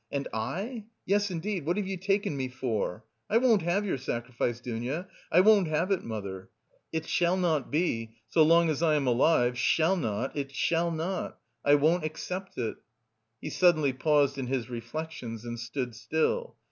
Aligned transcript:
And 0.11 0.27
I? 0.33 0.85
Yes, 1.05 1.29
indeed, 1.29 1.63
what 1.63 1.77
have 1.77 1.85
you 1.87 1.95
taken 1.95 2.35
me 2.35 2.47
for? 2.47 3.05
I 3.29 3.37
won't 3.37 3.61
have 3.61 3.85
your 3.85 3.99
sacrifice, 3.99 4.59
Dounia, 4.59 5.07
I 5.31 5.41
won't 5.41 5.67
have 5.67 5.91
it, 5.91 6.03
mother! 6.03 6.49
It 6.91 7.05
shall 7.07 7.37
not 7.37 7.69
be, 7.69 8.15
so 8.27 8.41
long 8.41 8.71
as 8.71 8.81
I 8.81 8.95
am 8.95 9.05
alive, 9.05 9.53
it 9.53 9.59
shall 9.59 9.95
not, 9.95 10.35
it 10.35 10.51
shall 10.55 10.89
not! 10.89 11.37
I 11.63 11.75
won't 11.75 12.03
accept 12.03 12.57
it!" 12.57 12.77
He 13.41 13.51
suddenly 13.51 13.93
paused 13.93 14.39
in 14.39 14.47
his 14.47 14.71
reflection 14.71 15.37
and 15.43 15.59
stood 15.59 15.93
still. 15.93 16.55